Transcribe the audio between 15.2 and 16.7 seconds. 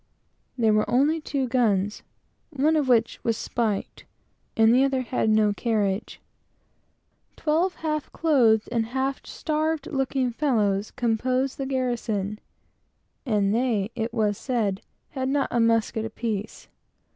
not a musket apiece.